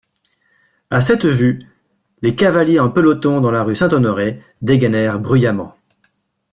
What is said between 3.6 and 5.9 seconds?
rue Saint-Honoré dégainèrent bruyamment.